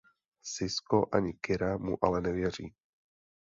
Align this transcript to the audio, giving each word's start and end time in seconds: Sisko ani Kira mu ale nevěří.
Sisko 0.51 0.99
ani 1.15 1.33
Kira 1.43 1.71
mu 1.85 1.93
ale 2.05 2.19
nevěří. 2.21 2.67